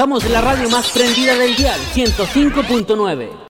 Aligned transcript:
Somos 0.00 0.24
la 0.30 0.40
radio 0.40 0.70
más 0.70 0.88
prendida 0.92 1.36
del 1.36 1.54
dial, 1.54 1.78
105.9. 1.92 3.48